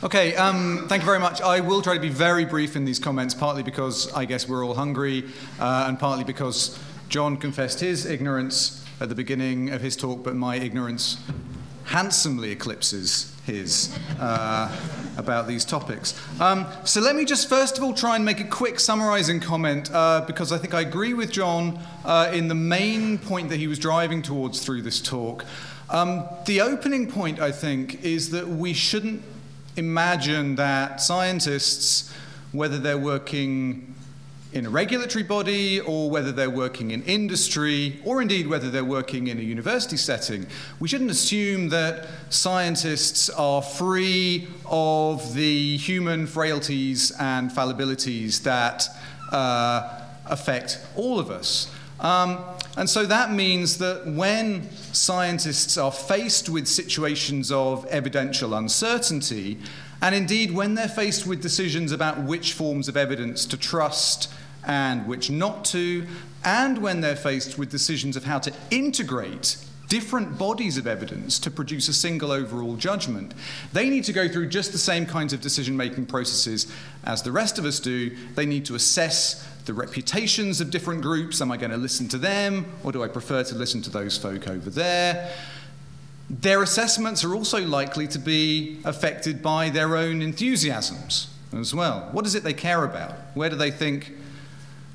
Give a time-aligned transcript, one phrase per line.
[0.00, 1.40] Okay, um, thank you very much.
[1.40, 4.64] I will try to be very brief in these comments, partly because I guess we're
[4.64, 5.24] all hungry,
[5.58, 6.78] uh, and partly because
[7.08, 11.20] John confessed his ignorance at the beginning of his talk, but my ignorance
[11.86, 14.70] handsomely eclipses his uh,
[15.16, 16.14] about these topics.
[16.40, 19.90] Um, so let me just first of all try and make a quick summarizing comment,
[19.92, 23.66] uh, because I think I agree with John uh, in the main point that he
[23.66, 25.44] was driving towards through this talk.
[25.90, 29.22] Um, the opening point, I think, is that we shouldn't
[29.78, 32.12] imagine that scientists,
[32.52, 33.94] whether they're working
[34.52, 39.26] in a regulatory body or whether they're working in industry or indeed whether they're working
[39.26, 40.46] in a university setting,
[40.80, 48.88] we shouldn't assume that scientists are free of the human frailties and fallibilities that
[49.32, 51.70] uh, affect all of us.
[52.00, 52.38] Um,
[52.78, 59.58] and so that means that when scientists are faced with situations of evidential uncertainty,
[60.00, 64.32] and indeed when they're faced with decisions about which forms of evidence to trust
[64.64, 66.06] and which not to,
[66.44, 69.56] and when they're faced with decisions of how to integrate
[69.88, 73.34] different bodies of evidence to produce a single overall judgment.
[73.72, 76.70] They need to go through just the same kinds of decision making processes
[77.04, 78.16] as the rest of us do.
[78.34, 81.40] They need to assess the reputations of different groups.
[81.42, 84.16] Am I going to listen to them, or do I prefer to listen to those
[84.16, 85.30] folk over there?
[86.30, 92.08] Their assessments are also likely to be affected by their own enthusiasms as well.
[92.12, 93.12] What is it they care about?
[93.34, 94.12] Where do they think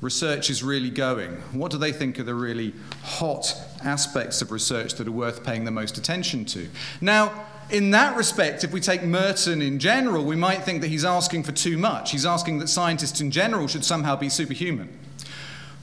[0.00, 1.30] research is really going?
[1.52, 5.64] What do they think are the really hot aspects of research that are worth paying
[5.64, 6.68] the most attention to?
[7.00, 11.04] Now, in that respect, if we take Merton in general, we might think that he's
[11.04, 12.12] asking for too much.
[12.12, 14.96] He's asking that scientists in general should somehow be superhuman.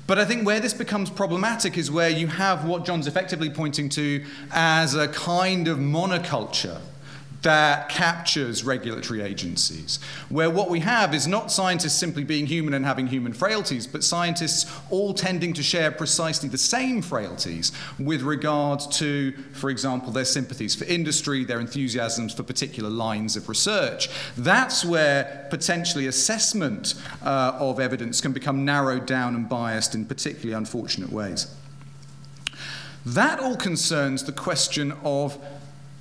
[0.07, 3.89] But I think where this becomes problematic is where you have what John's effectively pointing
[3.89, 6.79] to as a kind of monoculture
[7.41, 12.85] that captures regulatory agencies, where what we have is not scientists simply being human and
[12.85, 18.79] having human frailties, but scientists all tending to share precisely the same frailties with regard
[18.91, 24.09] to, for example, their sympathies for industry, their enthusiasms for particular lines of research.
[24.37, 26.93] That's where potentially assessment
[27.23, 31.53] uh, of evidence can become narrowed down and biased in particularly unfortunate ways.
[33.03, 35.39] That all concerns the question of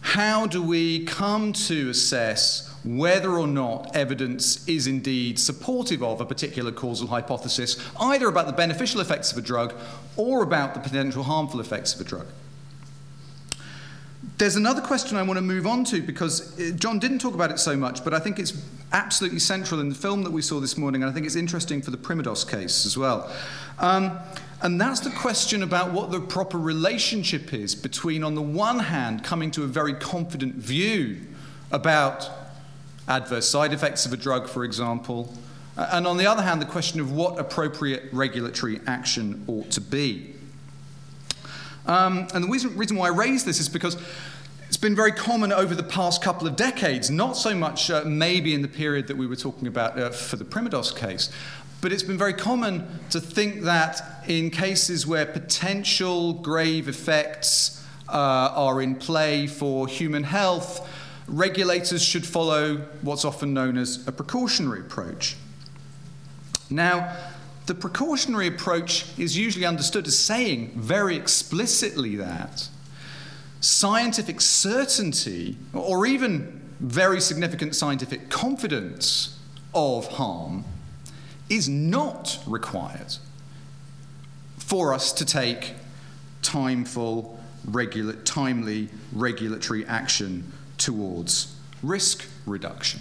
[0.00, 6.25] how do we come to assess whether or not evidence is indeed supportive of a
[6.25, 9.75] particular causal hypothesis, either about the beneficial effects of a drug
[10.16, 12.27] or about the potential harmful effects of a drug?
[14.39, 17.50] There's another question I want to move on to because uh, John didn't talk about
[17.50, 18.55] it so much, but I think it's
[18.93, 21.83] absolutely central in the film that we saw this morning, and I think it's interesting
[21.83, 23.31] for the Primodos case as well.
[23.78, 24.19] Um,
[24.62, 29.25] and that's the question about what the proper relationship is between, on the one hand,
[29.25, 31.19] coming to a very confident view
[31.71, 32.28] about
[33.09, 35.34] adverse side effects of a drug, for example,
[35.76, 40.34] and on the other hand, the question of what appropriate regulatory action ought to be.
[41.87, 43.97] Um, and the reason, reason why I raise this is because
[44.69, 48.54] it's been very common over the past couple of decades, not so much uh, maybe
[48.54, 51.31] in the period that we were talking about uh, for the Primodos case,
[51.80, 58.12] but it's been very common to think that in cases where potential grave effects uh,
[58.12, 60.88] are in play for human health,
[61.26, 65.36] regulators should follow what's often known as a precautionary approach.
[66.68, 67.16] Now,
[67.66, 72.68] the precautionary approach is usually understood as saying very explicitly that
[73.60, 79.38] scientific certainty, or even very significant scientific confidence
[79.74, 80.64] of harm,
[81.50, 83.16] is not required
[84.56, 85.75] for us to take
[86.43, 87.38] timeful,
[88.25, 93.00] timely regulatory action towards risk reduction.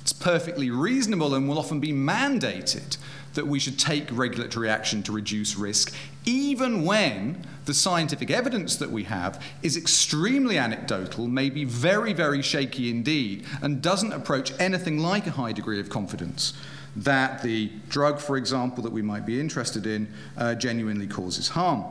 [0.00, 2.96] It's perfectly reasonable and will often be mandated
[3.34, 5.94] that we should take regulatory action to reduce risk,
[6.24, 12.90] even when the scientific evidence that we have is extremely anecdotal, maybe very, very shaky
[12.90, 16.52] indeed, and doesn't approach anything like a high degree of confidence
[16.96, 21.84] that the drug, for example, that we might be interested in uh, genuinely causes harm.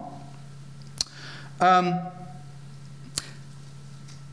[1.60, 2.00] Um,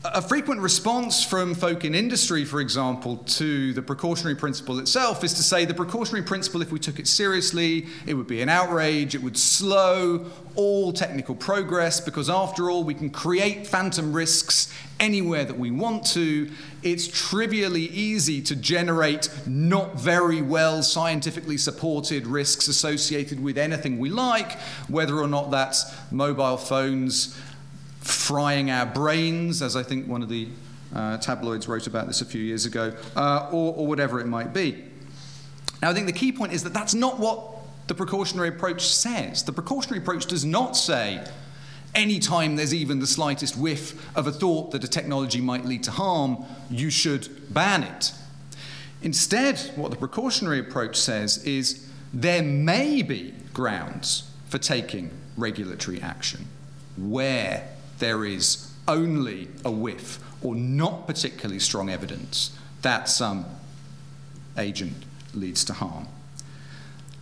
[0.03, 5.33] a frequent response from folk in industry, for example, to the precautionary principle itself is
[5.33, 9.13] to say the precautionary principle, if we took it seriously, it would be an outrage,
[9.13, 10.25] it would slow
[10.55, 16.03] all technical progress, because after all, we can create phantom risks anywhere that we want
[16.05, 16.49] to.
[16.81, 24.09] It's trivially easy to generate not very well scientifically supported risks associated with anything we
[24.09, 27.39] like, whether or not that's mobile phones
[28.01, 30.49] frying our brains, as I think one of the
[30.93, 34.51] Uh, tabloids wrote about this a few years ago, uh, or, or whatever it might
[34.53, 34.75] be.
[35.81, 37.39] Now, I think the key point is that that's not what
[37.87, 39.43] the precautionary approach says.
[39.43, 41.23] The precautionary approach does not say,
[41.95, 45.91] anytime there's even the slightest whiff of a thought that a technology might lead to
[45.91, 48.11] harm, you should ban it.
[49.01, 56.47] Instead, what the precautionary approach says is there may be grounds for taking regulatory action
[56.97, 57.63] where
[58.01, 62.51] there is only a whiff or not particularly strong evidence
[62.81, 63.45] that some
[64.57, 66.07] agent leads to harm.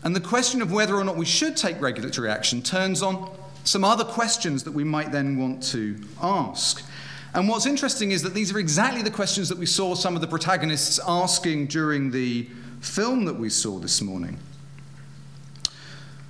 [0.04, 3.30] And the question of whether or not we should take regulatory action turns on
[3.66, 6.84] some other questions that we might then want to ask.
[7.34, 10.22] And what's interesting is that these are exactly the questions that we saw some of
[10.22, 12.50] the protagonists asking during the
[12.80, 14.40] film that we saw this morning.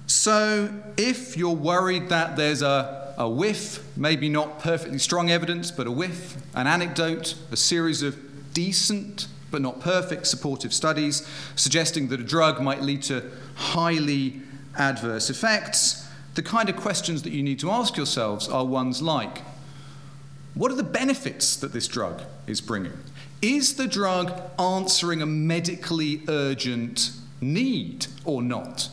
[0.07, 5.85] So, if you're worried that there's a, a whiff, maybe not perfectly strong evidence, but
[5.85, 8.17] a whiff, an anecdote, a series of
[8.53, 14.41] decent but not perfect supportive studies suggesting that a drug might lead to highly
[14.77, 19.41] adverse effects, the kind of questions that you need to ask yourselves are ones like
[20.53, 22.97] what are the benefits that this drug is bringing?
[23.41, 28.89] Is the drug answering a medically urgent need or not?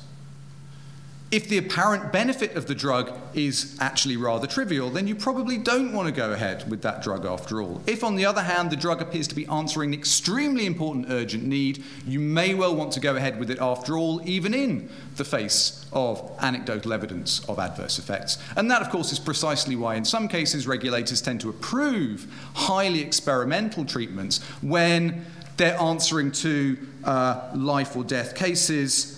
[1.33, 5.93] If the apparent benefit of the drug is actually rather trivial, then you probably don't
[5.93, 7.83] want to go ahead with that drug after all.
[7.85, 11.43] If, on the other hand, the drug appears to be answering an extremely important urgent
[11.43, 15.25] need, you may well want to go ahead with it after all, even in the
[15.25, 18.39] face of anecdotal evidence of adverse effects.
[18.57, 23.01] And that, of course, is precisely why, in some cases, regulators tend to approve highly
[23.01, 25.27] experimental treatments when
[25.57, 29.16] they're answering to uh, life or death cases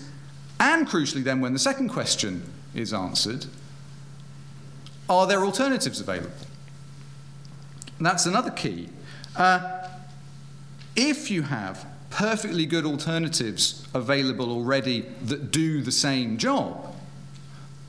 [0.59, 2.43] and crucially, then, when the second question
[2.75, 3.45] is answered,
[5.09, 6.31] are there alternatives available?
[7.97, 8.89] And that's another key.
[9.35, 9.87] Uh,
[10.95, 16.95] if you have perfectly good alternatives available already that do the same job,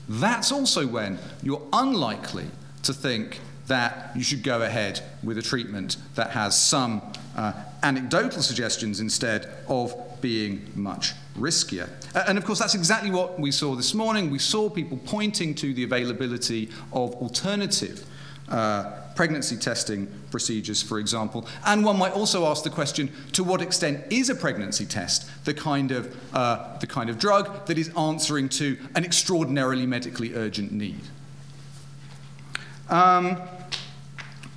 [0.07, 2.47] that's also when you're unlikely
[2.83, 7.01] to think that you should go ahead with a treatment that has some
[7.35, 7.53] uh,
[7.83, 11.89] anecdotal suggestions instead of being much riskier.
[12.27, 14.29] And of course, that's exactly what we saw this morning.
[14.29, 18.05] We saw people pointing to the availability of alternative
[18.49, 21.45] uh, pregnancy testing procedures, for example.
[21.65, 25.53] And one might also ask the question to what extent is a pregnancy test the
[25.53, 30.71] kind of, uh, the kind of drug that is answering to an extraordinarily medically urgent
[30.71, 31.01] need?
[32.89, 33.37] Um,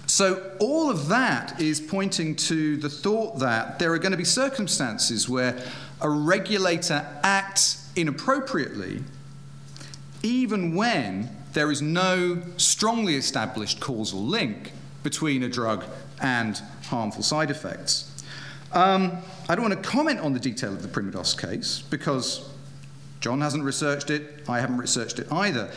[0.06, 4.24] so, all of that is pointing to the thought that there are going to be
[4.24, 5.60] circumstances where
[6.04, 9.02] a regulator acts inappropriately,
[10.22, 14.72] even when there is no strongly established causal link
[15.02, 15.84] between a drug
[16.20, 18.10] and harmful side effects.
[18.72, 19.16] Um,
[19.48, 22.50] I don't want to comment on the detail of the Primodos case because
[23.20, 25.70] John hasn't researched it, I haven't researched it either.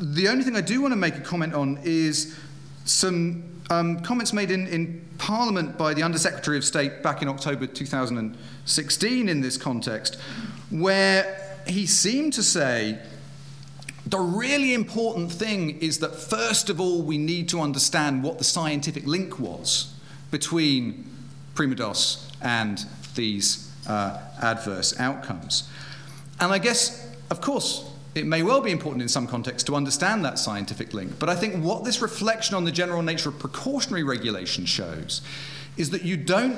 [0.00, 2.38] The only thing I do want to make a comment on is
[2.84, 7.28] some um, comments made in, in Parliament by the Under Secretary of State back in
[7.28, 10.16] October 2016 in this context,
[10.70, 12.98] where he seemed to say
[14.06, 18.44] the really important thing is that, first of all, we need to understand what the
[18.44, 19.92] scientific link was
[20.30, 21.04] between
[21.54, 22.84] Primodos and
[23.16, 25.68] these uh, adverse outcomes.
[26.38, 30.24] And I guess, of course, it may well be important in some contexts to understand
[30.24, 34.02] that scientific link, but I think what this reflection on the general nature of precautionary
[34.02, 35.20] regulation shows
[35.76, 36.56] is that you don't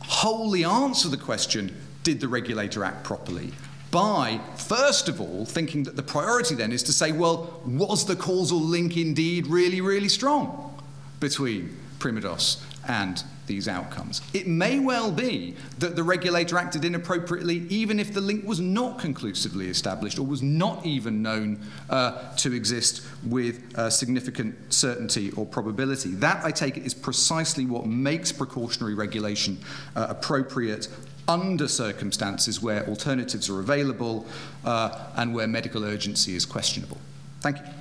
[0.00, 3.52] wholly answer the question did the regulator act properly?
[3.90, 8.16] By, first of all, thinking that the priority then is to say, well, was the
[8.16, 10.76] causal link indeed really, really strong
[11.20, 14.22] between Primodos and these outcomes.
[14.34, 18.98] It may well be that the regulator acted inappropriately even if the link was not
[18.98, 25.46] conclusively established or was not even known uh, to exist with uh, significant certainty or
[25.46, 26.10] probability.
[26.10, 29.58] That, I take it, is precisely what makes precautionary regulation
[29.94, 30.88] uh, appropriate
[31.28, 34.26] under circumstances where alternatives are available
[34.64, 36.98] uh, and where medical urgency is questionable.
[37.40, 37.75] Thank you.